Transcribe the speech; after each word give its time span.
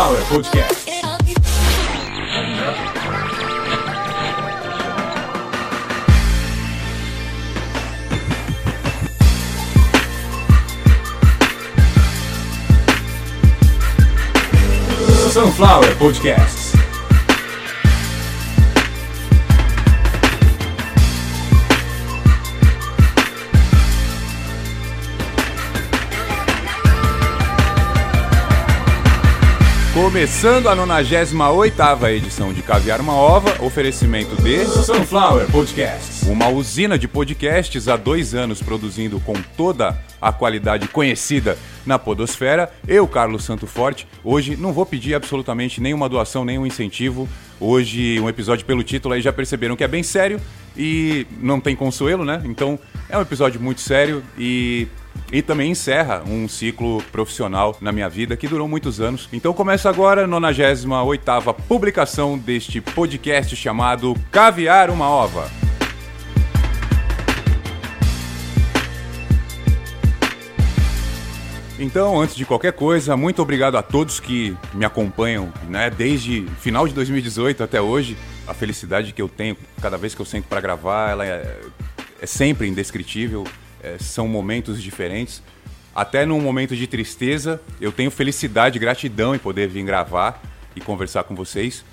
Sunflower 0.00 0.24
Podcast. 0.30 0.88
Sunflower 15.32 15.84
Podcasts. 15.98 16.59
Começando 30.02 30.66
a 30.66 30.74
98ª 30.74 32.10
edição 32.10 32.54
de 32.54 32.62
Caviar 32.62 33.02
uma 33.02 33.14
Ova, 33.14 33.62
oferecimento 33.62 34.34
de 34.42 34.64
Sunflower 34.64 35.46
Podcasts. 35.50 36.22
uma 36.22 36.48
usina 36.48 36.98
de 36.98 37.06
podcasts 37.06 37.86
há 37.86 37.98
dois 37.98 38.34
anos 38.34 38.62
produzindo 38.62 39.20
com 39.20 39.34
toda 39.58 40.02
a 40.18 40.32
qualidade 40.32 40.88
conhecida 40.88 41.58
na 41.84 41.98
podosfera. 41.98 42.72
Eu, 42.88 43.06
Carlos 43.06 43.44
Santo 43.44 43.66
Forte, 43.66 44.08
hoje 44.24 44.56
não 44.56 44.72
vou 44.72 44.86
pedir 44.86 45.14
absolutamente 45.14 45.82
nenhuma 45.82 46.08
doação, 46.08 46.46
nenhum 46.46 46.64
incentivo. 46.64 47.28
Hoje 47.60 48.18
um 48.20 48.28
episódio 48.28 48.64
pelo 48.64 48.82
título 48.82 49.12
aí 49.12 49.20
já 49.20 49.34
perceberam 49.34 49.76
que 49.76 49.84
é 49.84 49.88
bem 49.88 50.02
sério 50.02 50.40
e 50.74 51.26
não 51.42 51.60
tem 51.60 51.76
consuelo, 51.76 52.24
né? 52.24 52.40
Então 52.46 52.78
é 53.06 53.18
um 53.18 53.20
episódio 53.20 53.60
muito 53.60 53.82
sério 53.82 54.22
e 54.38 54.88
e 55.32 55.42
também 55.42 55.70
encerra 55.70 56.22
um 56.26 56.48
ciclo 56.48 57.02
profissional 57.12 57.76
na 57.80 57.92
minha 57.92 58.08
vida 58.08 58.36
que 58.36 58.48
durou 58.48 58.68
muitos 58.68 59.00
anos. 59.00 59.28
Então 59.32 59.52
começa 59.52 59.88
agora 59.88 60.24
a 60.24 60.28
98ª 60.28 61.54
publicação 61.68 62.36
deste 62.38 62.80
podcast 62.80 63.54
chamado 63.54 64.14
Caviar 64.30 64.90
uma 64.90 65.08
Ova. 65.08 65.50
Então, 71.82 72.20
antes 72.20 72.36
de 72.36 72.44
qualquer 72.44 72.74
coisa, 72.74 73.16
muito 73.16 73.40
obrigado 73.40 73.78
a 73.78 73.82
todos 73.82 74.20
que 74.20 74.54
me 74.74 74.84
acompanham, 74.84 75.50
né, 75.66 75.88
desde 75.88 76.46
final 76.60 76.86
de 76.86 76.92
2018 76.92 77.64
até 77.64 77.80
hoje. 77.80 78.18
A 78.46 78.52
felicidade 78.52 79.14
que 79.14 79.22
eu 79.22 79.30
tenho 79.30 79.56
cada 79.80 79.96
vez 79.96 80.14
que 80.14 80.20
eu 80.20 80.26
sento 80.26 80.46
para 80.46 80.60
gravar, 80.60 81.12
ela 81.12 81.24
é, 81.24 81.58
é 82.20 82.26
sempre 82.26 82.68
indescritível. 82.68 83.46
É, 83.82 83.96
são 83.98 84.28
momentos 84.28 84.82
diferentes. 84.82 85.42
Até 85.94 86.24
num 86.24 86.40
momento 86.40 86.76
de 86.76 86.86
tristeza, 86.86 87.60
eu 87.80 87.90
tenho 87.90 88.10
felicidade 88.10 88.76
e 88.76 88.80
gratidão 88.80 89.34
em 89.34 89.38
poder 89.38 89.68
vir 89.68 89.84
gravar 89.84 90.40
e 90.76 90.80
conversar 90.80 91.24
com 91.24 91.34
vocês. 91.34 91.84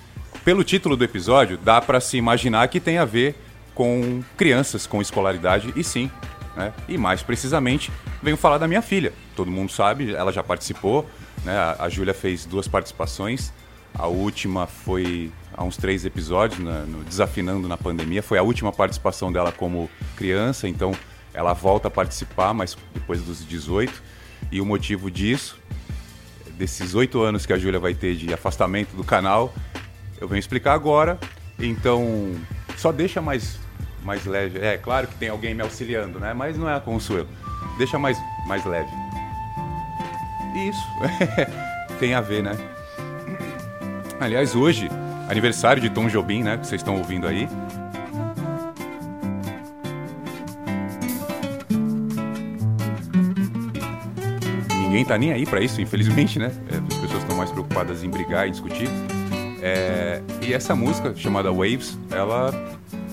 Pelo 0.45 0.63
título 0.63 0.95
do 0.95 1.03
episódio, 1.03 1.57
dá 1.57 1.81
para 1.81 1.99
se 1.99 2.17
imaginar 2.17 2.67
que 2.67 2.79
tem 2.79 2.97
a 2.97 3.05
ver 3.05 3.35
com 3.73 4.23
crianças 4.35 4.87
com 4.87 5.01
escolaridade, 5.01 5.73
e 5.75 5.83
sim, 5.83 6.09
né? 6.55 6.73
E 6.87 6.97
mais 6.97 7.21
precisamente, 7.21 7.91
venho 8.21 8.35
falar 8.35 8.57
da 8.57 8.67
minha 8.67 8.81
filha. 8.81 9.13
Todo 9.35 9.51
mundo 9.51 9.71
sabe, 9.71 10.13
ela 10.13 10.31
já 10.31 10.43
participou, 10.43 11.07
né? 11.45 11.55
A, 11.77 11.87
Júlia 11.87 12.13
fez 12.13 12.45
duas 12.45 12.67
participações. 12.67 13.53
A 13.93 14.07
última 14.07 14.67
foi 14.67 15.31
há 15.55 15.63
uns 15.63 15.77
três 15.77 16.05
episódios, 16.05 16.59
né, 16.59 16.85
no 16.87 17.03
Desafinando 17.03 17.67
na 17.67 17.77
Pandemia. 17.77 18.21
Foi 18.21 18.37
a 18.37 18.43
última 18.43 18.71
participação 18.71 19.31
dela 19.31 19.51
como 19.51 19.89
criança, 20.15 20.67
então 20.67 20.91
ela 21.33 21.53
volta 21.53 21.87
a 21.87 21.91
participar, 21.91 22.53
mas 22.53 22.77
depois 22.93 23.21
dos 23.21 23.45
18. 23.45 24.03
E 24.51 24.61
o 24.61 24.65
motivo 24.65 25.11
disso, 25.11 25.59
desses 26.57 26.95
oito 26.95 27.21
anos 27.21 27.45
que 27.45 27.53
a 27.53 27.57
Júlia 27.57 27.79
vai 27.79 27.93
ter 27.93 28.15
de 28.15 28.33
afastamento 28.33 28.95
do 28.95 29.03
canal, 29.03 29.53
eu 30.19 30.27
venho 30.27 30.39
explicar 30.39 30.73
agora. 30.73 31.19
Então, 31.59 32.35
só 32.77 32.91
deixa 32.91 33.21
mais, 33.21 33.59
mais 34.03 34.25
leve. 34.25 34.59
É 34.59 34.77
claro 34.77 35.07
que 35.07 35.15
tem 35.15 35.29
alguém 35.29 35.53
me 35.53 35.61
auxiliando, 35.61 36.19
né? 36.19 36.33
Mas 36.33 36.57
não 36.57 36.69
é 36.69 36.75
a 36.75 36.79
Consuelo. 36.79 37.27
Deixa 37.77 37.99
mais, 37.99 38.17
mais 38.47 38.65
leve. 38.65 38.89
Isso. 40.55 40.87
tem 41.99 42.13
a 42.13 42.21
ver, 42.21 42.43
né? 42.43 42.57
Aliás, 44.19 44.55
hoje, 44.55 44.89
aniversário 45.29 45.81
de 45.81 45.89
Tom 45.89 46.07
Jobim, 46.07 46.41
né? 46.41 46.57
Que 46.57 46.65
vocês 46.65 46.81
estão 46.81 46.97
ouvindo 46.97 47.27
aí. 47.27 47.47
Ninguém 54.87 55.03
tá 55.03 55.17
nem 55.17 55.33
aí 55.33 55.45
pra 55.45 55.59
isso, 55.59 55.81
infelizmente, 55.81 56.39
né? 56.39 56.49
É, 56.71 56.77
as 56.77 56.97
pessoas 57.01 57.21
estão 57.21 57.35
mais 57.35 57.51
preocupadas 57.51 58.05
em 58.05 58.09
brigar 58.09 58.47
e 58.47 58.51
discutir. 58.51 58.87
É, 59.61 60.21
e 60.41 60.53
essa 60.53 60.73
música, 60.73 61.13
chamada 61.13 61.51
Waves, 61.51 61.99
ela 62.09 62.53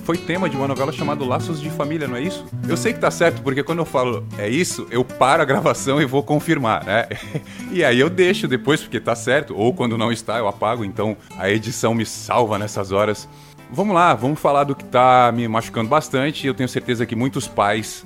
foi 0.04 0.16
tema 0.16 0.48
de 0.48 0.56
uma 0.56 0.68
novela 0.68 0.92
chamada 0.92 1.24
Laços 1.24 1.60
de 1.60 1.68
Família, 1.70 2.06
não 2.06 2.14
é 2.14 2.22
isso? 2.22 2.46
Eu 2.68 2.76
sei 2.76 2.92
que 2.92 3.00
tá 3.00 3.10
certo, 3.10 3.42
porque 3.42 3.64
quando 3.64 3.80
eu 3.80 3.84
falo 3.84 4.24
é 4.38 4.48
isso, 4.48 4.86
eu 4.88 5.04
paro 5.04 5.42
a 5.42 5.44
gravação 5.44 6.00
e 6.00 6.04
vou 6.04 6.22
confirmar, 6.22 6.84
né? 6.84 7.08
E 7.72 7.82
aí 7.82 7.98
eu 7.98 8.08
deixo 8.08 8.46
depois, 8.46 8.80
porque 8.80 9.00
tá 9.00 9.16
certo, 9.16 9.56
ou 9.56 9.74
quando 9.74 9.98
não 9.98 10.12
está, 10.12 10.38
eu 10.38 10.46
apago, 10.46 10.84
então 10.84 11.16
a 11.36 11.50
edição 11.50 11.92
me 11.92 12.06
salva 12.06 12.56
nessas 12.56 12.92
horas. 12.92 13.28
Vamos 13.68 13.96
lá, 13.96 14.14
vamos 14.14 14.38
falar 14.38 14.62
do 14.62 14.76
que 14.76 14.84
tá 14.84 15.32
me 15.34 15.48
machucando 15.48 15.88
bastante. 15.88 16.46
Eu 16.46 16.54
tenho 16.54 16.68
certeza 16.68 17.04
que 17.04 17.16
muitos 17.16 17.48
pais, 17.48 18.04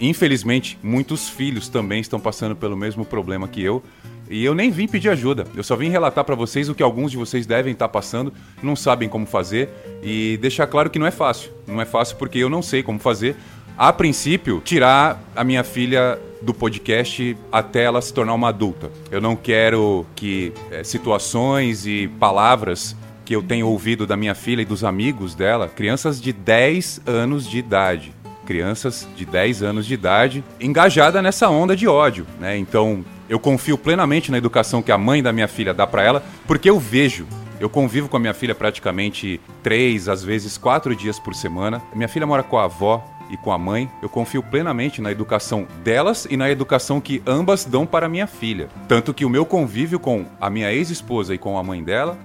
infelizmente, 0.00 0.78
muitos 0.82 1.28
filhos 1.28 1.68
também 1.68 2.00
estão 2.00 2.20
passando 2.20 2.54
pelo 2.54 2.76
mesmo 2.76 3.04
problema 3.04 3.48
que 3.48 3.62
eu. 3.62 3.82
E 4.30 4.44
eu 4.44 4.54
nem 4.54 4.70
vim 4.70 4.86
pedir 4.86 5.08
ajuda, 5.08 5.46
eu 5.56 5.62
só 5.62 5.74
vim 5.74 5.88
relatar 5.88 6.22
para 6.22 6.34
vocês 6.34 6.68
o 6.68 6.74
que 6.74 6.82
alguns 6.82 7.10
de 7.10 7.16
vocês 7.16 7.46
devem 7.46 7.72
estar 7.72 7.88
passando, 7.88 8.30
não 8.62 8.76
sabem 8.76 9.08
como 9.08 9.24
fazer 9.24 9.70
e 10.02 10.36
deixar 10.42 10.66
claro 10.66 10.90
que 10.90 10.98
não 10.98 11.06
é 11.06 11.10
fácil. 11.10 11.50
Não 11.66 11.80
é 11.80 11.86
fácil 11.86 12.16
porque 12.16 12.38
eu 12.38 12.50
não 12.50 12.60
sei 12.60 12.82
como 12.82 12.98
fazer. 12.98 13.36
A 13.76 13.92
princípio, 13.92 14.60
tirar 14.62 15.22
a 15.34 15.42
minha 15.42 15.64
filha 15.64 16.18
do 16.42 16.52
podcast 16.52 17.36
até 17.50 17.84
ela 17.84 18.02
se 18.02 18.12
tornar 18.12 18.34
uma 18.34 18.48
adulta. 18.48 18.90
Eu 19.10 19.20
não 19.20 19.34
quero 19.34 20.04
que 20.14 20.52
eh, 20.70 20.84
situações 20.84 21.86
e 21.86 22.08
palavras 22.18 22.96
que 23.24 23.34
eu 23.36 23.42
tenho 23.42 23.68
ouvido 23.68 24.06
da 24.06 24.16
minha 24.16 24.34
filha 24.34 24.62
e 24.62 24.64
dos 24.64 24.82
amigos 24.82 25.34
dela, 25.34 25.68
crianças 25.68 26.20
de 26.20 26.32
10 26.32 27.02
anos 27.06 27.48
de 27.48 27.58
idade, 27.58 28.12
crianças 28.48 29.06
de 29.14 29.26
10 29.26 29.62
anos 29.62 29.84
de 29.84 29.92
idade, 29.92 30.42
engajada 30.58 31.20
nessa 31.20 31.50
onda 31.50 31.76
de 31.76 31.86
ódio, 31.86 32.26
né? 32.40 32.56
Então, 32.56 33.04
eu 33.28 33.38
confio 33.38 33.76
plenamente 33.76 34.30
na 34.30 34.38
educação 34.38 34.80
que 34.80 34.90
a 34.90 34.96
mãe 34.96 35.22
da 35.22 35.34
minha 35.34 35.46
filha 35.46 35.74
dá 35.74 35.86
para 35.86 36.02
ela, 36.02 36.22
porque 36.46 36.70
eu 36.70 36.80
vejo. 36.80 37.26
Eu 37.60 37.68
convivo 37.68 38.08
com 38.08 38.16
a 38.16 38.20
minha 38.20 38.32
filha 38.32 38.54
praticamente 38.54 39.38
três, 39.62 40.08
às 40.08 40.24
vezes 40.24 40.56
quatro 40.56 40.96
dias 40.96 41.18
por 41.18 41.34
semana. 41.34 41.82
Minha 41.94 42.08
filha 42.08 42.26
mora 42.26 42.42
com 42.42 42.56
a 42.56 42.64
avó 42.64 43.04
e 43.28 43.36
com 43.36 43.52
a 43.52 43.58
mãe. 43.58 43.90
Eu 44.00 44.08
confio 44.08 44.42
plenamente 44.42 45.02
na 45.02 45.12
educação 45.12 45.68
delas 45.84 46.26
e 46.30 46.34
na 46.34 46.50
educação 46.50 47.02
que 47.02 47.22
ambas 47.26 47.66
dão 47.66 47.84
para 47.84 48.08
minha 48.08 48.26
filha. 48.26 48.70
Tanto 48.88 49.12
que 49.12 49.26
o 49.26 49.28
meu 49.28 49.44
convívio 49.44 50.00
com 50.00 50.24
a 50.40 50.48
minha 50.48 50.72
ex-esposa 50.72 51.34
e 51.34 51.38
com 51.38 51.58
a 51.58 51.62
mãe 51.62 51.84
dela 51.84 52.16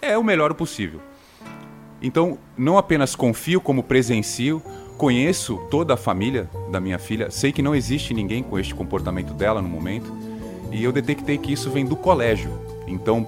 é 0.00 0.16
o 0.16 0.24
melhor 0.24 0.54
possível. 0.54 1.02
Então, 2.02 2.38
não 2.56 2.78
apenas 2.78 3.14
confio, 3.14 3.60
como 3.60 3.82
presencio, 3.82 4.62
conheço 5.00 5.56
toda 5.70 5.94
a 5.94 5.96
família 5.96 6.46
da 6.70 6.78
minha 6.78 6.98
filha, 6.98 7.30
sei 7.30 7.50
que 7.50 7.62
não 7.62 7.74
existe 7.74 8.12
ninguém 8.12 8.42
com 8.42 8.58
este 8.58 8.74
comportamento 8.74 9.32
dela 9.32 9.62
no 9.62 9.68
momento, 9.68 10.14
e 10.70 10.84
eu 10.84 10.92
detectei 10.92 11.38
que 11.38 11.54
isso 11.54 11.70
vem 11.70 11.86
do 11.86 11.96
colégio. 11.96 12.52
Então, 12.86 13.26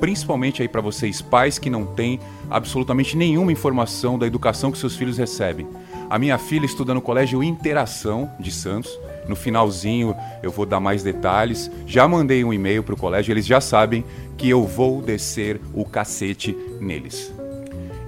principalmente 0.00 0.62
aí 0.62 0.68
para 0.68 0.80
vocês 0.80 1.20
pais 1.20 1.58
que 1.58 1.68
não 1.68 1.84
têm 1.84 2.18
absolutamente 2.48 3.18
nenhuma 3.18 3.52
informação 3.52 4.18
da 4.18 4.26
educação 4.26 4.72
que 4.72 4.78
seus 4.78 4.96
filhos 4.96 5.18
recebem. 5.18 5.68
A 6.08 6.18
minha 6.18 6.38
filha 6.38 6.64
estuda 6.64 6.94
no 6.94 7.02
Colégio 7.02 7.42
Interação 7.42 8.30
de 8.40 8.50
Santos. 8.50 8.98
No 9.28 9.36
finalzinho 9.36 10.16
eu 10.42 10.50
vou 10.50 10.64
dar 10.64 10.80
mais 10.80 11.02
detalhes. 11.02 11.70
Já 11.86 12.08
mandei 12.08 12.42
um 12.42 12.52
e-mail 12.52 12.82
para 12.82 12.94
o 12.94 12.98
colégio, 12.98 13.30
eles 13.30 13.44
já 13.44 13.60
sabem 13.60 14.06
que 14.38 14.48
eu 14.48 14.66
vou 14.66 15.02
descer 15.02 15.60
o 15.74 15.84
cacete 15.84 16.56
neles. 16.80 17.39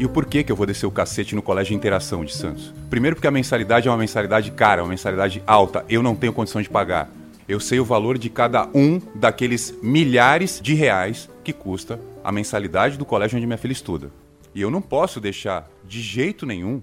E 0.02 0.04
o 0.04 0.08
porquê 0.08 0.42
que 0.42 0.50
eu 0.50 0.56
vou 0.56 0.66
descer 0.66 0.84
o 0.84 0.90
cacete 0.90 1.32
no 1.36 1.40
Colégio 1.40 1.76
Interação 1.76 2.24
de 2.24 2.34
Santos? 2.34 2.74
Primeiro 2.90 3.14
porque 3.14 3.28
a 3.28 3.30
mensalidade 3.30 3.86
é 3.86 3.90
uma 3.92 3.96
mensalidade 3.96 4.50
cara, 4.50 4.82
uma 4.82 4.88
mensalidade 4.88 5.40
alta. 5.46 5.84
Eu 5.88 6.02
não 6.02 6.16
tenho 6.16 6.32
condição 6.32 6.60
de 6.60 6.68
pagar. 6.68 7.08
Eu 7.48 7.60
sei 7.60 7.78
o 7.78 7.84
valor 7.84 8.18
de 8.18 8.28
cada 8.28 8.68
um 8.74 9.00
daqueles 9.14 9.72
milhares 9.80 10.58
de 10.60 10.74
reais 10.74 11.30
que 11.44 11.52
custa 11.52 12.00
a 12.24 12.32
mensalidade 12.32 12.98
do 12.98 13.04
colégio 13.04 13.36
onde 13.36 13.46
minha 13.46 13.56
filha 13.56 13.70
estuda. 13.70 14.10
E 14.52 14.60
eu 14.60 14.72
não 14.72 14.82
posso 14.82 15.20
deixar 15.20 15.70
de 15.84 16.00
jeito 16.00 16.44
nenhum 16.44 16.82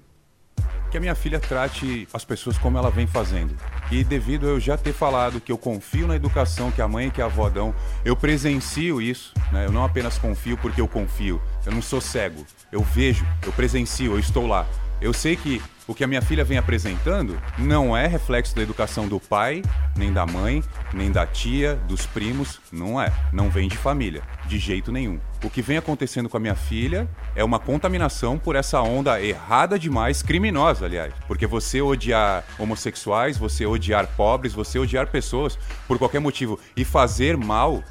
que 0.89 0.97
a 0.97 0.99
minha 0.99 1.15
filha 1.15 1.39
trate 1.39 2.07
as 2.13 2.25
pessoas 2.25 2.57
como 2.57 2.77
ela 2.77 2.89
vem 2.89 3.07
fazendo. 3.07 3.55
E 3.91 4.03
devido 4.03 4.47
a 4.47 4.49
eu 4.49 4.59
já 4.59 4.77
ter 4.77 4.93
falado 4.93 5.39
que 5.39 5.51
eu 5.51 5.57
confio 5.57 6.07
na 6.07 6.15
educação 6.15 6.71
que 6.71 6.81
a 6.81 6.87
mãe 6.87 7.07
e 7.07 7.11
que 7.11 7.21
a 7.21 7.25
avó 7.25 7.49
dão, 7.49 7.73
eu 8.03 8.15
presencio 8.15 9.01
isso, 9.01 9.33
né? 9.51 9.65
Eu 9.65 9.71
não 9.71 9.83
apenas 9.83 10.17
confio 10.17 10.57
porque 10.57 10.81
eu 10.81 10.87
confio, 10.87 11.41
eu 11.65 11.71
não 11.71 11.81
sou 11.81 12.01
cego. 12.01 12.45
Eu 12.71 12.81
vejo, 12.81 13.25
eu 13.45 13.51
presencio, 13.51 14.13
eu 14.13 14.19
estou 14.19 14.47
lá. 14.47 14.67
Eu 15.01 15.13
sei 15.13 15.35
que 15.35 15.61
o 15.87 15.95
que 15.95 16.03
a 16.03 16.07
minha 16.07 16.21
filha 16.21 16.43
vem 16.43 16.57
apresentando 16.57 17.41
não 17.57 17.97
é 17.97 18.05
reflexo 18.05 18.55
da 18.55 18.61
educação 18.61 19.07
do 19.07 19.19
pai, 19.19 19.63
nem 19.95 20.13
da 20.13 20.25
mãe, 20.25 20.63
nem 20.93 21.11
da 21.11 21.25
tia, 21.25 21.75
dos 21.87 22.05
primos, 22.05 22.59
não 22.71 23.01
é. 23.01 23.11
Não 23.33 23.49
vem 23.49 23.67
de 23.67 23.77
família, 23.77 24.21
de 24.45 24.59
jeito 24.59 24.91
nenhum. 24.91 25.19
O 25.43 25.49
que 25.49 25.61
vem 25.61 25.77
acontecendo 25.77 26.27
com 26.27 26.35
a 26.35 26.39
minha 26.39 26.55
filha 26.55 27.07
é 27.35 27.43
uma 27.43 27.59
contaminação 27.59 28.37
por 28.37 28.55
essa 28.55 28.81
onda 28.81 29.21
errada 29.21 29.79
demais, 29.79 30.21
criminosa, 30.21 30.85
aliás. 30.85 31.13
Porque 31.27 31.47
você 31.47 31.81
odiar 31.81 32.43
homossexuais, 32.57 33.37
você 33.37 33.65
odiar 33.65 34.07
pobres, 34.17 34.53
você 34.53 34.77
odiar 34.77 35.07
pessoas 35.07 35.57
por 35.87 35.97
qualquer 35.97 36.19
motivo 36.19 36.59
e 36.75 36.83
fazer 36.83 37.37
mal 37.37 37.83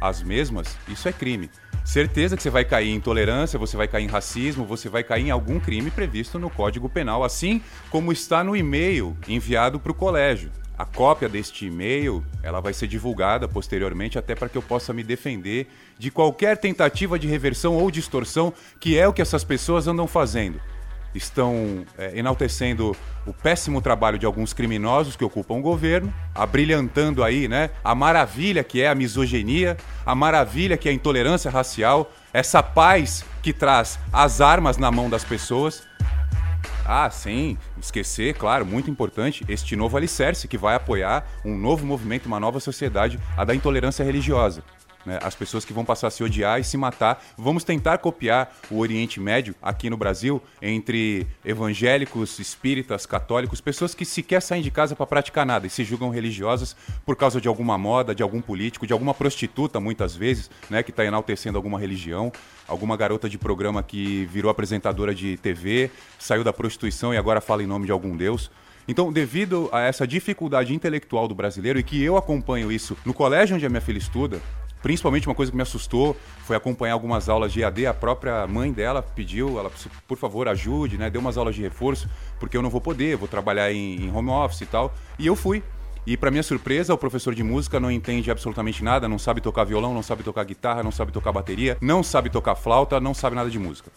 às 0.00 0.22
mesmas, 0.22 0.76
isso 0.86 1.08
é 1.08 1.12
crime 1.12 1.48
certeza 1.84 2.36
que 2.36 2.42
você 2.42 2.50
vai 2.50 2.64
cair 2.64 2.90
em 2.90 2.94
intolerância, 2.94 3.58
você 3.58 3.76
vai 3.76 3.88
cair 3.88 4.04
em 4.04 4.08
racismo, 4.08 4.64
você 4.64 4.88
vai 4.88 5.02
cair 5.02 5.26
em 5.26 5.30
algum 5.30 5.58
crime 5.58 5.90
previsto 5.90 6.38
no 6.38 6.50
Código 6.50 6.88
Penal, 6.88 7.24
assim 7.24 7.62
como 7.90 8.12
está 8.12 8.44
no 8.44 8.56
e-mail 8.56 9.16
enviado 9.28 9.80
para 9.80 9.92
o 9.92 9.94
colégio. 9.94 10.50
A 10.82 10.84
cópia 10.84 11.28
deste 11.28 11.66
e-mail, 11.66 12.24
ela 12.42 12.60
vai 12.60 12.72
ser 12.72 12.88
divulgada 12.88 13.46
posteriormente 13.46 14.18
até 14.18 14.34
para 14.34 14.48
que 14.48 14.58
eu 14.58 14.62
possa 14.62 14.92
me 14.92 15.04
defender 15.04 15.68
de 15.96 16.10
qualquer 16.10 16.56
tentativa 16.56 17.16
de 17.16 17.28
reversão 17.28 17.76
ou 17.76 17.88
distorção, 17.88 18.52
que 18.80 18.98
é 18.98 19.06
o 19.06 19.12
que 19.12 19.22
essas 19.22 19.44
pessoas 19.44 19.86
andam 19.86 20.08
fazendo 20.08 20.60
estão 21.14 21.84
é, 21.98 22.18
enaltecendo 22.18 22.96
o 23.26 23.34
péssimo 23.34 23.82
trabalho 23.82 24.18
de 24.18 24.24
alguns 24.24 24.54
criminosos 24.54 25.14
que 25.14 25.22
ocupam 25.22 25.56
o 25.56 25.60
governo, 25.60 26.12
abrilhantando 26.34 27.22
aí, 27.22 27.46
né, 27.46 27.68
a 27.84 27.94
maravilha 27.94 28.64
que 28.64 28.80
é 28.80 28.88
a 28.88 28.94
misoginia, 28.94 29.76
a 30.06 30.14
maravilha 30.14 30.76
que 30.76 30.88
é 30.88 30.90
a 30.90 30.94
intolerância 30.94 31.50
racial, 31.50 32.10
essa 32.32 32.62
paz 32.62 33.26
que 33.42 33.52
traz 33.52 33.98
as 34.10 34.40
armas 34.40 34.78
na 34.78 34.90
mão 34.90 35.10
das 35.10 35.22
pessoas. 35.22 35.86
Ah, 36.84 37.08
sim, 37.10 37.56
esquecer, 37.80 38.34
claro, 38.34 38.66
muito 38.66 38.90
importante, 38.90 39.44
este 39.48 39.76
novo 39.76 39.96
alicerce 39.96 40.48
que 40.48 40.58
vai 40.58 40.74
apoiar 40.74 41.24
um 41.44 41.56
novo 41.56 41.86
movimento, 41.86 42.26
uma 42.26 42.40
nova 42.40 42.58
sociedade, 42.58 43.20
a 43.36 43.44
da 43.44 43.54
intolerância 43.54 44.04
religiosa 44.04 44.64
né, 45.04 45.18
as 45.22 45.34
pessoas 45.34 45.64
que 45.64 45.72
vão 45.72 45.84
passar 45.84 46.08
a 46.08 46.10
se 46.10 46.22
odiar 46.22 46.60
e 46.60 46.64
se 46.64 46.76
matar. 46.76 47.22
Vamos 47.36 47.64
tentar 47.64 47.98
copiar 47.98 48.54
o 48.70 48.78
Oriente 48.78 49.20
Médio 49.20 49.54
aqui 49.62 49.88
no 49.90 49.96
Brasil 49.96 50.42
entre 50.60 51.26
evangélicos, 51.44 52.38
espíritas, 52.38 53.06
católicos, 53.06 53.60
pessoas 53.60 53.94
que 53.94 54.04
sequer 54.04 54.40
saem 54.40 54.62
de 54.62 54.70
casa 54.70 54.94
para 54.96 55.06
praticar 55.06 55.46
nada 55.46 55.66
e 55.66 55.70
se 55.70 55.84
julgam 55.84 56.10
religiosas 56.10 56.76
por 57.04 57.16
causa 57.16 57.40
de 57.40 57.48
alguma 57.48 57.76
moda, 57.76 58.14
de 58.14 58.22
algum 58.22 58.40
político, 58.40 58.86
de 58.86 58.92
alguma 58.92 59.14
prostituta, 59.14 59.80
muitas 59.80 60.14
vezes, 60.14 60.50
né, 60.70 60.82
que 60.82 60.90
está 60.90 61.04
enaltecendo 61.04 61.58
alguma 61.58 61.78
religião, 61.78 62.32
alguma 62.66 62.96
garota 62.96 63.28
de 63.28 63.38
programa 63.38 63.82
que 63.82 64.26
virou 64.26 64.50
apresentadora 64.50 65.14
de 65.14 65.36
TV, 65.36 65.90
saiu 66.18 66.44
da 66.44 66.52
prostituição 66.52 67.12
e 67.12 67.16
agora 67.16 67.40
fala 67.40 67.62
em 67.62 67.66
nome 67.66 67.86
de 67.86 67.92
algum 67.92 68.16
deus. 68.16 68.50
Então, 68.86 69.12
devido 69.12 69.68
a 69.72 69.80
essa 69.80 70.06
dificuldade 70.06 70.74
intelectual 70.74 71.28
do 71.28 71.34
brasileiro 71.34 71.78
e 71.78 71.82
que 71.82 72.02
eu 72.02 72.16
acompanho 72.16 72.72
isso 72.72 72.96
no 73.04 73.14
colégio 73.14 73.54
onde 73.54 73.64
a 73.64 73.68
minha 73.68 73.80
filha 73.80 73.98
estuda, 73.98 74.40
Principalmente 74.82 75.28
uma 75.28 75.34
coisa 75.34 75.50
que 75.50 75.56
me 75.56 75.62
assustou 75.62 76.16
foi 76.44 76.56
acompanhar 76.56 76.94
algumas 76.94 77.28
aulas 77.28 77.52
de 77.52 77.62
EAD. 77.62 77.86
A 77.86 77.94
própria 77.94 78.46
mãe 78.48 78.72
dela 78.72 79.00
pediu, 79.00 79.58
ela, 79.58 79.70
por 80.08 80.18
favor, 80.18 80.48
ajude, 80.48 80.98
né? 80.98 81.08
Deu 81.08 81.20
umas 81.20 81.38
aulas 81.38 81.54
de 81.54 81.62
reforço, 81.62 82.08
porque 82.40 82.56
eu 82.56 82.62
não 82.62 82.68
vou 82.68 82.80
poder, 82.80 83.16
vou 83.16 83.28
trabalhar 83.28 83.72
em, 83.72 84.04
em 84.04 84.14
home 84.14 84.30
office 84.30 84.62
e 84.62 84.66
tal. 84.66 84.92
E 85.18 85.26
eu 85.26 85.36
fui. 85.36 85.62
E 86.04 86.16
para 86.16 86.32
minha 86.32 86.42
surpresa, 86.42 86.92
o 86.92 86.98
professor 86.98 87.32
de 87.32 87.44
música 87.44 87.78
não 87.78 87.88
entende 87.88 88.28
absolutamente 88.28 88.82
nada, 88.82 89.08
não 89.08 89.20
sabe 89.20 89.40
tocar 89.40 89.62
violão, 89.62 89.94
não 89.94 90.02
sabe 90.02 90.24
tocar 90.24 90.42
guitarra, 90.42 90.82
não 90.82 90.90
sabe 90.90 91.12
tocar 91.12 91.30
bateria, 91.30 91.78
não 91.80 92.02
sabe 92.02 92.28
tocar 92.28 92.56
flauta, 92.56 92.98
não 92.98 93.14
sabe 93.14 93.36
nada 93.36 93.48
de 93.48 93.58
música. 93.58 93.88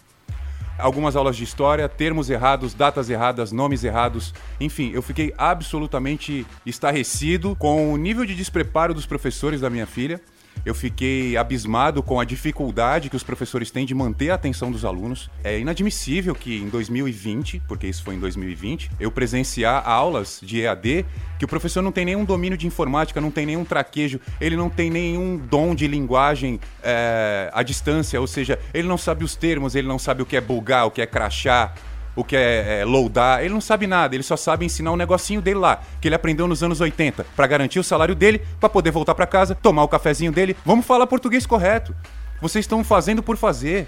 Algumas 0.77 1.15
aulas 1.15 1.35
de 1.35 1.43
história, 1.43 1.89
termos 1.89 2.29
errados, 2.29 2.75
datas 2.75 3.09
erradas, 3.09 3.51
nomes 3.51 3.83
errados. 3.83 4.35
Enfim, 4.59 4.91
eu 4.93 5.01
fiquei 5.01 5.33
absolutamente 5.35 6.45
estarrecido 6.63 7.55
com 7.55 7.91
o 7.91 7.97
nível 7.97 8.23
de 8.23 8.35
despreparo 8.35 8.93
dos 8.93 9.07
professores 9.07 9.61
da 9.61 9.69
minha 9.69 9.87
filha 9.87 10.21
eu 10.65 10.73
fiquei 10.73 11.37
abismado 11.37 12.01
com 12.01 12.19
a 12.19 12.25
dificuldade 12.25 13.09
que 13.09 13.15
os 13.15 13.23
professores 13.23 13.69
têm 13.69 13.85
de 13.85 13.93
manter 13.93 14.31
a 14.31 14.35
atenção 14.35 14.71
dos 14.71 14.83
alunos. 14.83 15.29
É 15.43 15.59
inadmissível 15.59 16.33
que 16.33 16.57
em 16.57 16.69
2020, 16.69 17.61
porque 17.67 17.87
isso 17.87 18.03
foi 18.03 18.15
em 18.15 18.19
2020, 18.19 18.91
eu 18.99 19.11
presenciar 19.11 19.87
aulas 19.87 20.39
de 20.41 20.61
EAD 20.61 21.05
que 21.37 21.45
o 21.45 21.47
professor 21.47 21.81
não 21.81 21.91
tem 21.91 22.05
nenhum 22.05 22.25
domínio 22.25 22.57
de 22.57 22.65
informática, 22.65 23.19
não 23.21 23.29
tem 23.29 23.45
nenhum 23.45 23.65
traquejo, 23.65 24.19
ele 24.39 24.55
não 24.55 24.69
tem 24.69 24.89
nenhum 24.89 25.37
dom 25.37 25.75
de 25.75 25.87
linguagem 25.87 26.59
é, 26.81 27.49
à 27.53 27.61
distância, 27.61 28.19
ou 28.19 28.27
seja, 28.27 28.57
ele 28.73 28.87
não 28.87 28.97
sabe 28.97 29.23
os 29.23 29.35
termos, 29.35 29.75
ele 29.75 29.87
não 29.87 29.99
sabe 29.99 30.21
o 30.21 30.25
que 30.25 30.37
é 30.37 30.41
bugar, 30.41 30.87
o 30.87 30.91
que 30.91 31.01
é 31.01 31.05
crachar, 31.05 31.75
o 32.15 32.23
que 32.23 32.35
é, 32.35 32.79
é 32.79 32.85
loadar, 32.85 33.41
ele 33.41 33.53
não 33.53 33.59
sabe 33.59 33.85
nada, 33.85 34.15
ele 34.15 34.23
só 34.23 34.37
sabe 34.37 34.65
ensinar 34.65 34.91
um 34.91 34.95
negocinho 34.95 35.41
dele 35.41 35.59
lá, 35.59 35.81
que 35.99 36.07
ele 36.07 36.15
aprendeu 36.15 36.47
nos 36.47 36.63
anos 36.63 36.79
80, 36.79 37.25
para 37.35 37.47
garantir 37.47 37.79
o 37.79 37.83
salário 37.83 38.15
dele, 38.15 38.41
para 38.59 38.69
poder 38.69 38.91
voltar 38.91 39.13
para 39.13 39.27
casa, 39.27 39.53
tomar 39.53 39.83
o 39.83 39.87
cafezinho 39.87 40.31
dele. 40.31 40.55
Vamos 40.65 40.85
falar 40.85 41.05
português 41.07 41.45
correto. 41.45 41.93
Vocês 42.41 42.63
estão 42.63 42.83
fazendo 42.83 43.21
por 43.21 43.35
fazer. 43.35 43.87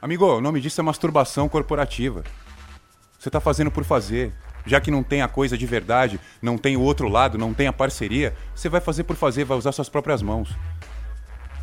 Amigo, 0.00 0.26
o 0.26 0.40
nome 0.40 0.60
disso 0.60 0.80
é 0.80 0.84
masturbação 0.84 1.48
corporativa. 1.48 2.24
Você 3.18 3.28
está 3.28 3.40
fazendo 3.40 3.70
por 3.70 3.84
fazer. 3.84 4.32
Já 4.64 4.80
que 4.80 4.92
não 4.92 5.02
tem 5.02 5.22
a 5.22 5.28
coisa 5.28 5.58
de 5.58 5.66
verdade, 5.66 6.20
não 6.40 6.56
tem 6.56 6.76
o 6.76 6.80
outro 6.80 7.08
lado, 7.08 7.36
não 7.36 7.52
tem 7.52 7.66
a 7.66 7.72
parceria, 7.72 8.32
você 8.54 8.68
vai 8.68 8.80
fazer 8.80 9.02
por 9.02 9.16
fazer, 9.16 9.44
vai 9.44 9.58
usar 9.58 9.72
suas 9.72 9.88
próprias 9.88 10.22
mãos. 10.22 10.56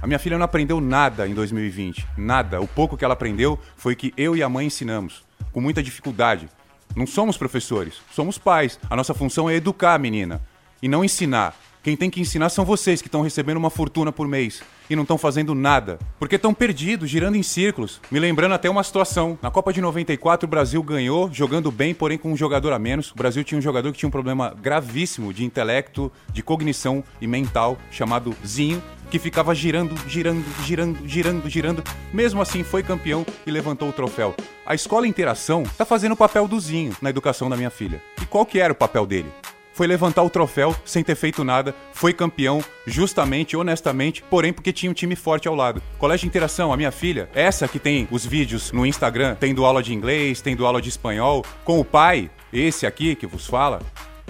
A 0.01 0.07
minha 0.07 0.19
filha 0.19 0.37
não 0.37 0.43
aprendeu 0.43 0.81
nada 0.81 1.27
em 1.27 1.33
2020. 1.33 2.05
Nada. 2.17 2.59
O 2.59 2.67
pouco 2.67 2.97
que 2.97 3.05
ela 3.05 3.13
aprendeu 3.13 3.59
foi 3.77 3.95
que 3.95 4.13
eu 4.17 4.35
e 4.35 4.43
a 4.43 4.49
mãe 4.49 4.67
ensinamos 4.67 5.28
com 5.51 5.61
muita 5.61 5.83
dificuldade. 5.83 6.49
Não 6.95 7.05
somos 7.05 7.37
professores, 7.37 7.95
somos 8.11 8.37
pais. 8.37 8.79
A 8.89 8.95
nossa 8.95 9.13
função 9.13 9.49
é 9.49 9.55
educar 9.55 9.95
a 9.95 9.99
menina 9.99 10.41
e 10.81 10.87
não 10.87 11.03
ensinar. 11.03 11.55
Quem 11.81 11.95
tem 11.95 12.09
que 12.09 12.19
ensinar 12.19 12.49
são 12.49 12.65
vocês 12.65 13.01
que 13.01 13.07
estão 13.07 13.21
recebendo 13.21 13.57
uma 13.57 13.69
fortuna 13.69 14.11
por 14.11 14.27
mês 14.27 14.61
e 14.89 14.95
não 14.97 15.03
estão 15.03 15.17
fazendo 15.17 15.55
nada, 15.55 15.97
porque 16.17 16.35
estão 16.35 16.53
perdidos, 16.53 17.09
girando 17.09 17.37
em 17.37 17.43
círculos. 17.43 18.01
Me 18.11 18.19
lembrando 18.19 18.53
até 18.53 18.69
uma 18.69 18.83
situação. 18.83 19.39
Na 19.41 19.49
Copa 19.49 19.71
de 19.71 19.79
94, 19.79 20.45
o 20.45 20.49
Brasil 20.49 20.83
ganhou, 20.83 21.31
jogando 21.31 21.71
bem, 21.71 21.93
porém 21.93 22.17
com 22.17 22.33
um 22.33 22.37
jogador 22.37 22.73
a 22.73 22.79
menos. 22.79 23.11
O 23.11 23.15
Brasil 23.15 23.45
tinha 23.45 23.57
um 23.57 23.61
jogador 23.61 23.93
que 23.93 23.97
tinha 23.97 24.07
um 24.07 24.11
problema 24.11 24.53
gravíssimo 24.61 25.33
de 25.33 25.45
intelecto, 25.45 26.11
de 26.33 26.43
cognição 26.43 27.01
e 27.21 27.27
mental, 27.27 27.77
chamado 27.89 28.35
Zinho, 28.45 28.83
que 29.09 29.19
ficava 29.19 29.53
girando, 29.55 29.95
girando, 30.07 30.45
girando, 30.63 31.07
girando, 31.07 31.49
girando. 31.49 31.83
Mesmo 32.13 32.41
assim, 32.41 32.63
foi 32.63 32.83
campeão 32.83 33.25
e 33.45 33.51
levantou 33.51 33.89
o 33.89 33.93
troféu. 33.93 34.35
A 34.65 34.75
escola 34.75 35.07
Interação 35.07 35.63
tá 35.77 35.85
fazendo 35.85 36.13
o 36.13 36.17
papel 36.17 36.47
do 36.47 36.59
Zinho 36.59 36.95
na 37.01 37.09
educação 37.09 37.49
da 37.49 37.57
minha 37.57 37.69
filha. 37.69 38.01
E 38.21 38.25
qual 38.25 38.45
que 38.45 38.59
era 38.59 38.73
o 38.73 38.75
papel 38.75 39.05
dele? 39.05 39.31
Foi 39.73 39.87
levantar 39.87 40.23
o 40.23 40.29
troféu 40.29 40.75
sem 40.83 41.03
ter 41.03 41.15
feito 41.15 41.41
nada, 41.41 41.73
foi 41.93 42.11
campeão, 42.11 42.61
justamente, 42.85 43.55
honestamente, 43.55 44.21
porém 44.29 44.51
porque 44.51 44.73
tinha 44.73 44.91
um 44.91 44.93
time 44.93 45.15
forte 45.15 45.47
ao 45.47 45.55
lado. 45.55 45.81
Colégio 45.97 46.27
Interação, 46.27 46.73
a 46.73 46.75
minha 46.75 46.91
filha, 46.91 47.29
essa 47.33 47.65
que 47.65 47.79
tem 47.79 48.05
os 48.11 48.25
vídeos 48.25 48.73
no 48.73 48.85
Instagram, 48.85 49.37
tendo 49.39 49.63
aula 49.63 49.81
de 49.81 49.93
inglês, 49.93 50.41
tendo 50.41 50.65
aula 50.65 50.81
de 50.81 50.89
espanhol, 50.89 51.45
com 51.63 51.79
o 51.79 51.85
pai, 51.85 52.29
esse 52.51 52.85
aqui 52.85 53.15
que 53.15 53.25
vos 53.25 53.47
fala, 53.47 53.81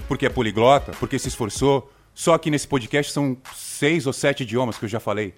porque 0.08 0.28
é 0.28 0.30
poliglota, 0.30 0.92
porque 1.00 1.18
se 1.18 1.30
esforçou, 1.30 1.90
só 2.20 2.38
que 2.38 2.52
nesse 2.52 2.68
podcast 2.68 3.14
são 3.14 3.38
seis 3.56 4.06
ou 4.06 4.12
sete 4.12 4.44
idiomas 4.44 4.78
que 4.78 4.84
eu 4.84 4.90
já 4.90 5.00
falei. 5.00 5.34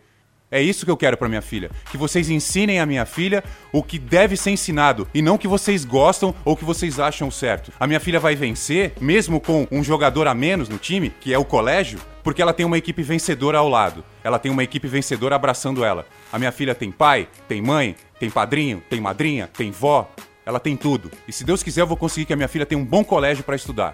É 0.50 0.60
isso 0.60 0.84
que 0.84 0.90
eu 0.90 0.98
quero 0.98 1.16
para 1.16 1.30
minha 1.30 1.40
filha. 1.40 1.70
Que 1.92 1.96
vocês 1.96 2.28
ensinem 2.28 2.80
a 2.80 2.88
minha 2.88 3.06
filha 3.06 3.44
o 3.72 3.84
que 3.84 4.00
deve 4.00 4.36
ser 4.36 4.50
ensinado 4.50 5.08
e 5.14 5.22
não 5.22 5.36
o 5.36 5.38
que 5.38 5.48
vocês 5.48 5.86
gostam 5.86 6.34
ou 6.44 6.54
o 6.54 6.58
que 6.58 6.66
vocês 6.66 7.00
acham 7.00 7.30
certo. 7.30 7.72
A 7.80 7.86
minha 7.86 8.00
filha 8.00 8.20
vai 8.20 8.34
vencer, 8.36 8.94
mesmo 9.00 9.40
com 9.40 9.68
um 9.72 9.84
jogador 9.84 10.28
a 10.28 10.34
menos 10.34 10.70
no 10.70 10.80
time, 10.80 11.14
que 11.22 11.32
é 11.32 11.38
o 11.38 11.46
colégio, 11.46 12.00
porque 12.24 12.42
ela 12.42 12.52
tem 12.52 12.66
uma 12.66 12.80
equipe 12.80 13.04
vencedora 13.04 13.60
ao 13.60 13.70
lado. 13.70 14.04
Ela 14.24 14.40
tem 14.40 14.52
uma 14.52 14.64
equipe 14.64 14.88
vencedora 14.88 15.36
abraçando 15.36 15.86
ela. 15.86 16.08
A 16.34 16.40
minha 16.40 16.52
filha 16.52 16.74
tem 16.74 16.92
pai, 16.92 17.30
tem 17.48 17.62
mãe, 17.62 17.96
tem 18.20 18.32
padrinho, 18.32 18.82
tem 18.90 19.00
madrinha, 19.00 19.48
tem 19.56 19.70
vó. 19.70 20.12
Ela 20.44 20.60
tem 20.60 20.76
tudo. 20.76 21.12
E 21.28 21.32
se 21.32 21.44
Deus 21.44 21.62
quiser, 21.62 21.82
eu 21.82 21.88
vou 21.88 21.96
conseguir 21.96 22.26
que 22.26 22.34
a 22.34 22.36
minha 22.36 22.48
filha 22.48 22.66
tenha 22.66 22.82
um 22.82 22.86
bom 22.86 23.04
colégio 23.04 23.44
para 23.44 23.56
estudar. 23.56 23.94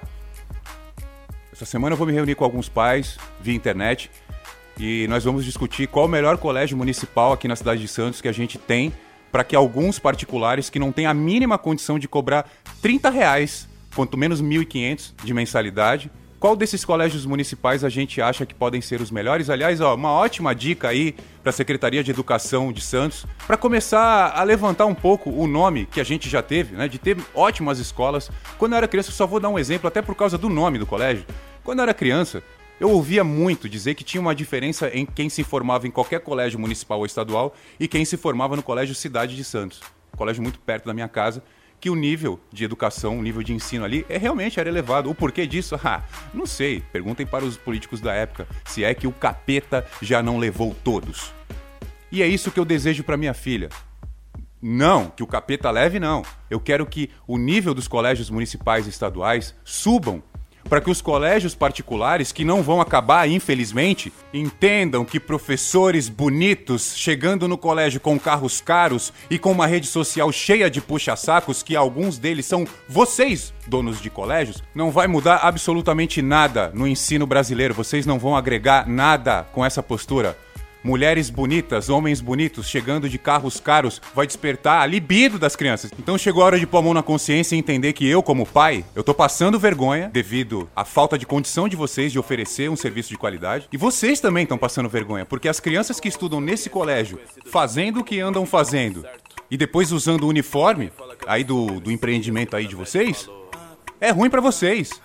Essa 1.57 1.65
semana 1.65 1.93
eu 1.93 1.97
vou 1.97 2.05
me 2.05 2.13
reunir 2.13 2.35
com 2.35 2.43
alguns 2.43 2.69
pais 2.69 3.17
via 3.41 3.51
internet 3.51 4.11
e 4.79 5.07
nós 5.07 5.23
vamos 5.23 5.43
discutir 5.43 5.87
qual 5.87 6.05
o 6.05 6.07
melhor 6.07 6.37
colégio 6.37 6.77
municipal 6.77 7.33
aqui 7.33 7.47
na 7.47 7.55
cidade 7.55 7.81
de 7.81 7.87
Santos 7.87 8.21
que 8.21 8.27
a 8.27 8.31
gente 8.31 8.59
tem 8.59 8.93
para 9.31 9.43
que 9.43 9.55
alguns 9.55 9.97
particulares 9.97 10.69
que 10.69 10.77
não 10.77 10.91
têm 10.91 11.07
a 11.07 11.15
mínima 11.15 11.57
condição 11.57 11.97
de 11.97 12.07
cobrar 12.07 12.47
30 12.79 13.09
reais, 13.09 13.67
quanto 13.95 14.15
menos 14.15 14.39
1.500 14.39 15.13
de 15.23 15.33
mensalidade, 15.33 16.11
qual 16.39 16.55
desses 16.55 16.85
colégios 16.85 17.25
municipais 17.25 17.83
a 17.83 17.89
gente 17.89 18.21
acha 18.21 18.45
que 18.45 18.53
podem 18.53 18.79
ser 18.79 19.01
os 19.01 19.09
melhores? 19.09 19.49
Aliás, 19.49 19.81
ó, 19.81 19.95
uma 19.95 20.11
ótima 20.11 20.53
dica 20.53 20.89
aí 20.89 21.15
para 21.41 21.49
a 21.49 21.53
Secretaria 21.53 22.03
de 22.03 22.11
Educação 22.11 22.71
de 22.71 22.81
Santos, 22.81 23.25
para 23.47 23.57
começar 23.57 24.31
a 24.35 24.43
levantar 24.43 24.85
um 24.85 24.93
pouco 24.93 25.31
o 25.31 25.47
nome 25.47 25.87
que 25.87 25.99
a 25.99 26.03
gente 26.03 26.29
já 26.29 26.43
teve, 26.43 26.75
né, 26.75 26.87
de 26.87 26.99
ter 26.99 27.17
ótimas 27.33 27.79
escolas. 27.79 28.29
Quando 28.57 28.73
eu 28.73 28.77
era 28.77 28.87
criança, 28.87 29.11
só 29.11 29.25
vou 29.25 29.39
dar 29.39 29.49
um 29.49 29.57
exemplo 29.57 29.87
até 29.87 30.01
por 30.01 30.13
causa 30.13 30.37
do 30.37 30.47
nome 30.47 30.77
do 30.77 30.85
colégio. 30.85 31.25
Quando 31.63 31.79
eu 31.79 31.83
era 31.83 31.93
criança, 31.93 32.43
eu 32.79 32.91
ouvia 32.91 33.23
muito 33.23 33.67
dizer 33.67 33.95
que 33.95 34.03
tinha 34.03 34.21
uma 34.21 34.35
diferença 34.35 34.89
em 34.93 35.05
quem 35.05 35.29
se 35.29 35.43
formava 35.43 35.87
em 35.87 35.91
qualquer 35.91 36.19
colégio 36.19 36.59
municipal 36.59 36.99
ou 36.99 37.05
estadual 37.07 37.55
e 37.79 37.87
quem 37.87 38.05
se 38.05 38.15
formava 38.15 38.55
no 38.55 38.61
Colégio 38.61 38.93
Cidade 38.93 39.35
de 39.35 39.43
Santos. 39.43 39.81
Colégio 40.15 40.43
muito 40.43 40.59
perto 40.59 40.85
da 40.85 40.93
minha 40.93 41.07
casa, 41.07 41.43
que 41.79 41.89
o 41.89 41.95
nível 41.95 42.39
de 42.51 42.63
educação, 42.63 43.17
o 43.17 43.21
nível 43.21 43.43
de 43.43 43.53
ensino 43.53 43.85
ali 43.85 44.05
é 44.09 44.17
realmente 44.17 44.59
era 44.59 44.69
elevado. 44.69 45.09
O 45.09 45.15
porquê 45.15 45.45
disso? 45.45 45.75
Ah, 45.87 46.03
não 46.33 46.45
sei. 46.45 46.83
Perguntem 46.91 47.25
para 47.25 47.45
os 47.45 47.55
políticos 47.55 48.01
da 48.01 48.13
época 48.13 48.45
se 48.65 48.83
é 48.83 48.93
que 48.93 49.07
o 49.07 49.11
capeta 49.11 49.87
já 50.01 50.21
não 50.21 50.37
levou 50.37 50.75
todos. 50.83 51.31
E 52.11 52.21
é 52.21 52.27
isso 52.27 52.51
que 52.51 52.59
eu 52.59 52.65
desejo 52.65 53.05
para 53.05 53.15
minha 53.15 53.33
filha. 53.33 53.69
Não, 54.61 55.09
que 55.09 55.23
o 55.23 55.27
capeta 55.27 55.71
leve 55.71 55.97
não. 55.99 56.23
Eu 56.49 56.59
quero 56.59 56.85
que 56.85 57.09
o 57.25 57.37
nível 57.37 57.73
dos 57.73 57.87
colégios 57.87 58.29
municipais 58.29 58.85
e 58.85 58.89
estaduais 58.89 59.55
subam 59.63 60.21
para 60.67 60.81
que 60.81 60.89
os 60.89 61.01
colégios 61.01 61.55
particulares, 61.55 62.31
que 62.31 62.43
não 62.43 62.61
vão 62.61 62.81
acabar, 62.81 63.27
infelizmente, 63.29 64.11
entendam 64.33 65.05
que 65.05 65.19
professores 65.19 66.09
bonitos 66.09 66.93
chegando 66.95 67.47
no 67.47 67.57
colégio 67.57 67.99
com 67.99 68.19
carros 68.19 68.61
caros 68.61 69.13
e 69.29 69.39
com 69.39 69.51
uma 69.51 69.67
rede 69.67 69.87
social 69.87 70.31
cheia 70.31 70.69
de 70.69 70.81
puxa-sacos, 70.81 71.63
que 71.63 71.75
alguns 71.75 72.17
deles 72.17 72.45
são 72.45 72.67
vocês, 72.87 73.53
donos 73.67 74.01
de 74.01 74.09
colégios, 74.09 74.61
não 74.75 74.91
vai 74.91 75.07
mudar 75.07 75.37
absolutamente 75.43 76.21
nada 76.21 76.71
no 76.73 76.87
ensino 76.87 77.25
brasileiro. 77.25 77.73
Vocês 77.73 78.05
não 78.05 78.19
vão 78.19 78.35
agregar 78.35 78.87
nada 78.87 79.45
com 79.53 79.65
essa 79.65 79.81
postura. 79.81 80.37
Mulheres 80.87 81.29
bonitas, 81.29 81.89
homens 81.89 82.21
bonitos, 82.21 82.65
chegando 82.65 83.09
de 83.09 83.17
carros 83.17 83.59
caros, 83.59 84.01
vai 84.15 84.25
despertar 84.25 84.81
a 84.81 84.85
libido 84.85 85.37
das 85.37 85.53
crianças. 85.53 85.91
Então 85.99 86.17
chegou 86.17 86.41
a 86.41 86.45
hora 86.45 86.57
de 86.57 86.65
pôr 86.65 86.77
a 86.77 86.81
mão 86.81 86.93
na 86.93 87.03
consciência 87.03 87.57
e 87.57 87.59
entender 87.59 87.91
que 87.91 88.07
eu, 88.07 88.23
como 88.23 88.45
pai, 88.45 88.85
eu 88.95 89.03
tô 89.03 89.13
passando 89.13 89.59
vergonha 89.59 90.07
devido 90.07 90.69
à 90.73 90.85
falta 90.85 91.17
de 91.17 91.25
condição 91.25 91.67
de 91.67 91.75
vocês 91.75 92.13
de 92.13 92.17
oferecer 92.17 92.69
um 92.69 92.77
serviço 92.77 93.09
de 93.09 93.17
qualidade. 93.17 93.67
E 93.69 93.75
vocês 93.75 94.21
também 94.21 94.43
estão 94.43 94.57
passando 94.57 94.87
vergonha, 94.87 95.25
porque 95.25 95.49
as 95.49 95.59
crianças 95.59 95.99
que 95.99 96.07
estudam 96.07 96.39
nesse 96.39 96.69
colégio, 96.69 97.19
fazendo 97.47 97.99
o 97.99 98.03
que 98.03 98.21
andam 98.21 98.45
fazendo, 98.45 99.05
e 99.51 99.57
depois 99.57 99.91
usando 99.91 100.23
o 100.23 100.29
uniforme 100.29 100.89
aí 101.27 101.43
do, 101.43 101.81
do 101.81 101.91
empreendimento 101.91 102.55
aí 102.55 102.65
de 102.65 102.77
vocês, 102.77 103.29
é 103.99 104.11
ruim 104.11 104.29
para 104.29 104.39
vocês. 104.39 105.01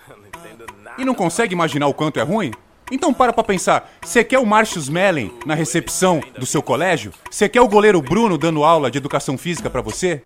E 0.97 1.03
não 1.03 1.13
consegue 1.13 1.53
imaginar 1.53 1.87
o 1.87 1.93
quanto 1.93 2.21
é 2.21 2.23
ruim? 2.23 2.53
Então 2.93 3.11
para 3.11 3.33
pra 3.33 3.43
pensar, 3.43 3.91
você 4.03 4.23
quer 4.23 4.37
o 4.37 4.45
Marcius 4.45 4.87
Mellen 4.87 5.33
na 5.47 5.55
recepção 5.55 6.21
do 6.37 6.45
seu 6.45 6.61
colégio? 6.61 7.11
Você 7.27 7.49
quer 7.49 7.59
o 7.59 7.67
goleiro 7.67 7.99
Bruno 7.99 8.37
dando 8.37 8.63
aula 8.63 8.91
de 8.91 8.99
educação 8.99 9.35
física 9.35 9.67
para 9.67 9.81
você? 9.81 10.21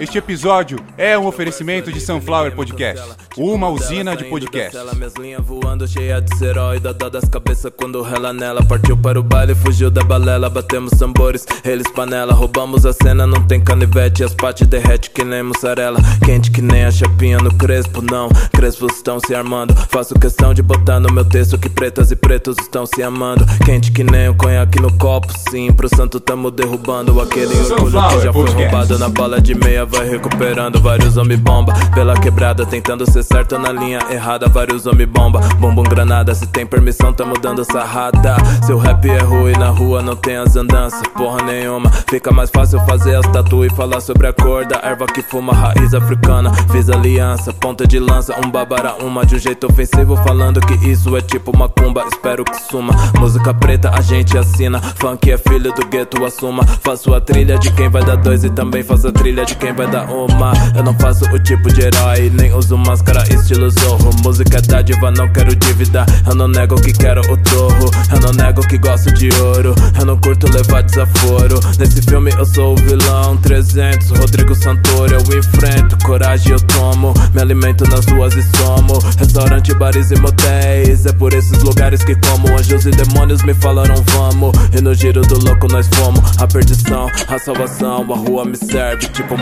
Este 0.00 0.16
episódio 0.16 0.78
é 0.96 1.18
um 1.18 1.26
oferecimento 1.26 1.92
de 1.92 2.00
Sunflower 2.00 2.54
Podcast, 2.54 3.06
uma 3.36 3.68
usina 3.68 4.16
de 4.16 4.24
podcasts. 4.24 4.80
Minhas 4.96 5.12
linhas 5.16 5.44
voando 5.44 5.86
cheia 5.86 6.22
de 6.22 6.34
seróida 6.38 6.94
das 6.94 7.28
cabeças 7.28 7.70
quando 7.76 8.00
rela 8.00 8.32
nela. 8.32 8.64
Partiu 8.64 8.96
para 8.96 9.20
o 9.20 9.22
baile, 9.22 9.54
fugiu 9.54 9.90
da 9.90 10.02
balela 10.02 10.48
Batemos 10.48 10.92
tambores, 10.98 11.46
eles 11.62 11.86
panela. 11.90 12.32
Roubamos 12.32 12.86
a 12.86 12.94
cena, 12.94 13.26
não 13.26 13.46
tem 13.46 13.60
canivete 13.60 14.24
As 14.24 14.32
pates 14.32 14.66
derrete 14.66 15.10
que 15.10 15.22
nem 15.22 15.42
mussarela. 15.42 16.00
Quente 16.24 16.50
que 16.50 16.62
nem 16.62 16.86
a 16.86 16.90
chapinha 16.90 17.36
no 17.36 17.52
crespo 17.52 18.00
Não, 18.00 18.30
crespos 18.54 18.96
estão 18.96 19.20
se 19.20 19.34
armando. 19.34 19.76
Faço 19.90 20.18
questão 20.18 20.54
de 20.54 20.62
botar 20.62 20.98
no 20.98 21.12
meu 21.12 21.26
texto 21.26 21.58
Que 21.58 21.68
pretas 21.68 22.10
e 22.10 22.16
pretos 22.16 22.56
estão 22.58 22.86
se 22.86 23.02
amando. 23.02 23.44
Quente 23.66 23.92
que 23.92 24.02
nem 24.02 24.30
o 24.30 24.34
conhaque 24.34 24.80
no 24.80 24.96
copo 24.96 25.30
Sim, 25.50 25.70
pro 25.72 25.94
santo 25.94 26.18
tamo 26.18 26.50
derrubando. 26.50 27.20
Aquele 27.20 27.54
orgulho 27.54 28.08
que 28.08 28.20
já 28.24 28.32
foi 28.32 28.48
roubado 28.48 28.98
Na 28.98 29.10
bala 29.10 29.38
de 29.42 29.54
meia 29.54 29.89
vai 29.90 30.08
recuperando 30.08 30.80
Vários 30.80 31.16
homem 31.16 31.36
bomba. 31.36 31.74
Pela 31.94 32.14
quebrada 32.14 32.64
Tentando 32.64 33.10
ser 33.10 33.22
certo 33.22 33.58
na 33.58 33.72
linha 33.72 33.98
errada 34.10 34.48
Vários 34.48 34.86
homem 34.86 35.06
bomba, 35.06 35.40
bombom 35.58 35.82
granada 35.82 36.34
Se 36.34 36.46
tem 36.46 36.64
permissão 36.64 37.12
tamo 37.12 37.38
dando 37.38 37.64
sarrada. 37.64 38.36
Seu 38.64 38.78
rap 38.78 39.08
é 39.08 39.18
ruim 39.18 39.52
na 39.52 39.68
rua 39.68 40.00
não 40.00 40.16
tem 40.16 40.36
as 40.36 40.56
andanças 40.56 41.02
Porra 41.16 41.42
nenhuma, 41.42 41.90
fica 42.08 42.30
mais 42.30 42.50
fácil 42.50 42.80
fazer 42.86 43.16
as 43.16 43.26
tatu 43.26 43.64
E 43.64 43.70
falar 43.70 44.00
sobre 44.00 44.26
a 44.26 44.32
cor 44.32 44.64
da 44.64 44.80
erva 44.82 45.06
que 45.06 45.22
fuma 45.22 45.52
Raiz 45.52 45.92
africana, 45.94 46.52
fiz 46.70 46.88
aliança 46.88 47.52
Ponta 47.52 47.86
de 47.86 47.98
lança, 47.98 48.34
um 48.44 48.50
babara 48.50 48.94
uma 49.02 49.26
De 49.26 49.36
um 49.36 49.38
jeito 49.38 49.66
ofensivo 49.66 50.16
falando 50.16 50.60
que 50.60 50.74
isso 50.88 51.16
é 51.16 51.20
tipo 51.20 51.56
macumba 51.56 52.04
Espero 52.06 52.44
que 52.44 52.60
suma, 52.62 52.94
música 53.18 53.52
preta 53.52 53.90
a 53.92 54.00
gente 54.00 54.38
assina 54.38 54.80
Funk 54.80 55.30
é 55.30 55.38
filho 55.38 55.72
do 55.72 55.86
gueto, 55.86 56.24
assuma. 56.24 56.64
Faço 56.64 57.14
a 57.14 57.20
trilha 57.20 57.58
de 57.58 57.72
quem 57.72 57.88
vai 57.88 58.04
dar 58.04 58.16
dois 58.16 58.44
E 58.44 58.50
também 58.50 58.82
faço 58.82 59.08
a 59.08 59.12
trilha 59.12 59.44
de 59.44 59.56
quem 59.56 59.72
vai 59.72 59.79
dar 59.86 60.10
uma. 60.10 60.52
Eu 60.74 60.82
não 60.82 60.94
faço 60.94 61.24
o 61.32 61.38
tipo 61.38 61.72
de 61.72 61.82
herói 61.82 62.30
Nem 62.30 62.52
uso 62.52 62.76
máscara 62.76 63.22
estilo 63.32 63.70
zorro. 63.70 64.10
Música 64.22 64.58
é 64.58 64.60
dádiva, 64.60 65.10
não 65.10 65.28
quero 65.32 65.54
dívida. 65.54 66.04
Eu 66.26 66.34
não 66.34 66.48
nego 66.48 66.80
que 66.80 66.92
quero 66.92 67.20
o 67.20 67.36
torro. 67.36 67.90
Eu 68.12 68.20
não 68.20 68.32
nego 68.32 68.60
que 68.66 68.78
gosto 68.78 69.12
de 69.12 69.28
ouro. 69.40 69.74
Eu 69.98 70.06
não 70.06 70.18
curto 70.18 70.50
levar 70.52 70.82
desaforo. 70.82 71.60
Nesse 71.78 72.02
filme 72.02 72.32
eu 72.36 72.44
sou 72.44 72.72
o 72.72 72.76
vilão. 72.76 73.36
300, 73.38 74.10
Rodrigo 74.10 74.54
Santoro 74.54 75.14
Eu 75.14 75.38
enfrento, 75.38 75.96
coragem 76.04 76.52
eu 76.52 76.60
tomo. 76.60 77.14
Me 77.34 77.40
alimento 77.40 77.84
nas 77.88 78.06
ruas 78.06 78.34
e 78.34 78.42
somo. 78.56 78.98
Restaurante, 79.18 79.74
bares 79.74 80.10
e 80.10 80.18
motéis. 80.20 81.06
É 81.06 81.12
por 81.12 81.32
esses 81.32 81.62
lugares 81.62 82.04
que 82.04 82.14
como. 82.16 82.48
Anjos 82.56 82.86
e 82.86 82.90
demônios 82.90 83.42
me 83.42 83.54
falaram 83.54 83.94
vamos 84.12 84.52
E 84.76 84.80
no 84.80 84.94
giro 84.94 85.22
do 85.22 85.38
louco 85.44 85.66
nós 85.68 85.88
fomos. 85.94 86.20
A 86.38 86.46
perdição, 86.46 87.10
a 87.28 87.38
salvação. 87.38 88.06
A 88.10 88.16
rua 88.16 88.44
me 88.44 88.56
serve 88.56 89.06
tipo 89.08 89.36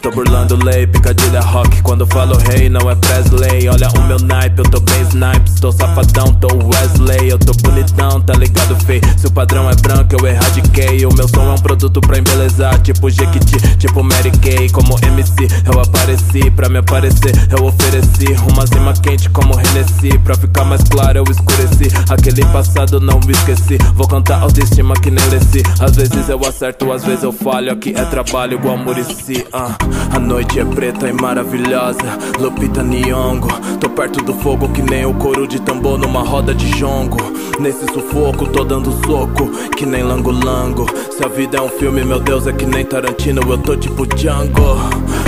Tô 0.00 0.08
burlando 0.12 0.54
lei, 0.64 0.86
picadilha 0.86 1.40
rock. 1.40 1.82
Quando 1.82 2.06
falo 2.06 2.36
rei 2.36 2.68
não 2.68 2.88
é 2.88 2.94
Presley. 2.94 3.68
Olha 3.68 3.88
o 3.88 4.02
meu 4.06 4.16
naipe, 4.20 4.60
eu 4.60 4.70
tô 4.70 4.78
bem 4.78 5.02
snipes 5.02 5.54
Tô 5.58 5.72
safadão, 5.72 6.32
tô 6.34 6.46
Wesley. 6.46 7.30
Eu 7.30 7.38
tô 7.40 7.52
bonitão, 7.54 8.20
tá 8.20 8.34
ligado 8.34 8.76
fei 8.86 9.00
Se 9.16 9.26
o 9.26 9.32
padrão 9.32 9.68
é 9.68 9.74
branco 9.74 10.14
eu 10.16 10.28
erradiquei. 10.28 11.04
O 11.06 11.12
meu 11.12 11.26
som 11.26 11.42
é 11.42 11.54
um 11.54 11.58
produto 11.58 12.00
pra 12.00 12.18
embelezar 12.18 12.80
Tipo 12.82 13.10
Jequiti, 13.10 13.56
tipo 13.78 14.04
Mary 14.04 14.30
Kay. 14.30 14.70
Como 14.70 14.96
MC 15.02 15.48
eu 15.66 15.80
apareci. 15.80 16.48
Pra 16.52 16.68
me 16.68 16.78
aparecer 16.78 17.32
eu 17.50 17.64
ofereci. 17.64 18.26
Uma 18.48 18.64
zima 18.64 18.92
quente 18.92 19.28
como 19.30 19.58
Hennessy. 19.58 20.20
Pra 20.20 20.36
ficar 20.36 20.64
mais 20.64 20.84
claro 20.84 21.18
eu 21.18 21.24
escureci. 21.28 21.90
Aquele 22.08 22.44
passado 22.52 23.00
não 23.00 23.18
me 23.26 23.32
esqueci. 23.32 23.76
Vou 23.96 24.06
cantar 24.06 24.40
autoestima 24.40 24.94
que 24.94 25.10
nem 25.10 25.24
Leci 25.30 25.64
Às 25.80 25.96
vezes 25.96 26.28
eu 26.28 26.38
acerto, 26.46 26.92
às 26.92 27.04
vezes 27.04 27.24
eu 27.24 27.32
falho. 27.32 27.72
Aqui 27.72 27.92
é 27.96 28.04
trabalho 28.04 28.54
igual 28.54 28.78
Murici 28.78 29.21
ah. 29.52 29.76
A 30.14 30.18
noite 30.18 30.58
é 30.58 30.64
preta 30.64 31.08
e 31.08 31.12
maravilhosa. 31.12 32.18
Lupita 32.40 32.82
Nyong'o 32.82 33.48
Tô 33.78 33.88
perto 33.88 34.22
do 34.24 34.34
fogo 34.34 34.68
que 34.70 34.82
nem 34.82 35.06
o 35.06 35.14
couro 35.14 35.46
de 35.46 35.60
tambor 35.60 35.96
Numa 35.98 36.22
roda 36.22 36.52
de 36.54 36.68
jongo. 36.76 37.18
Nesse 37.60 37.86
sufoco 37.92 38.46
tô 38.48 38.64
dando 38.64 38.90
soco 39.06 39.48
Que 39.76 39.86
nem 39.86 40.02
lango-lango. 40.02 40.86
Se 41.10 41.24
a 41.24 41.28
vida 41.28 41.58
é 41.58 41.60
um 41.60 41.68
filme, 41.68 42.02
meu 42.04 42.18
Deus, 42.18 42.46
é 42.46 42.52
que 42.52 42.66
nem 42.66 42.84
Tarantino 42.84 43.42
Eu 43.48 43.58
tô 43.58 43.76
tipo 43.76 44.06
Django. 44.06 44.76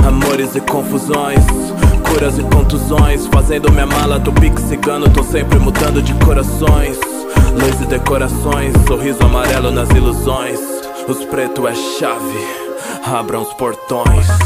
Amores 0.07 0.57
e 0.57 0.61
confusões 0.61 1.45
Curas 2.03 2.39
e 2.39 2.43
contusões. 2.43 3.27
Fazendo 3.29 3.71
minha 3.71 3.87
mala 3.87 4.19
do 4.19 4.33
pique 4.33 4.61
cigano 4.61 5.09
Tô 5.09 5.23
sempre 5.23 5.59
mudando 5.59 6.03
de 6.03 6.15
corações. 6.25 6.99
Luz 7.53 7.81
e 7.81 7.87
decorações 7.87 8.73
Sorriso 8.89 9.23
amarelo 9.23 9.71
nas 9.71 9.89
ilusões. 9.91 10.59
Os 11.07 11.25
pretos 11.27 11.65
é 11.67 11.75
chave 11.75 12.64
Abram 13.07 13.43
os 13.43 13.53
portões. 13.55 14.27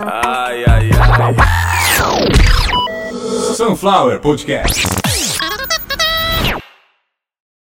Ai, 0.00 0.64
ai, 0.64 0.90
ai. 0.92 1.34
Sunflower 3.54 4.18
Podcast. 4.20 4.87